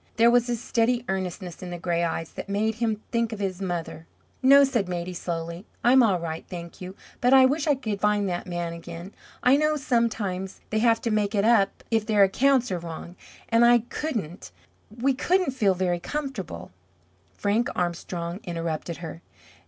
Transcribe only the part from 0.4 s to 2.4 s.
a steady earnestness in the gray eyes